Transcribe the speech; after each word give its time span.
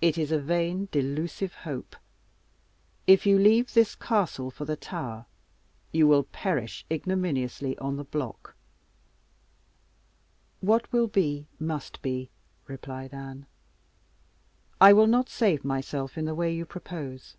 It 0.00 0.18
is 0.18 0.32
a 0.32 0.40
vain 0.40 0.88
delusive 0.90 1.54
hope. 1.54 1.94
If 3.06 3.24
you 3.24 3.38
leave 3.38 3.72
this 3.72 3.94
castle 3.94 4.50
for 4.50 4.64
the 4.64 4.74
Tower, 4.74 5.26
you 5.92 6.08
will 6.08 6.24
perish 6.24 6.84
ignominiously 6.90 7.78
on 7.78 7.94
the 7.94 8.02
block." 8.02 8.56
"What 10.60 10.92
will 10.92 11.06
be, 11.06 11.46
must 11.60 12.02
be!" 12.02 12.30
replied 12.66 13.14
Anne. 13.14 13.46
"I 14.80 14.92
will 14.92 15.06
not 15.06 15.28
save 15.28 15.64
myself 15.64 16.18
in 16.18 16.24
the 16.24 16.34
way 16.34 16.52
you 16.52 16.66
propose." 16.66 17.36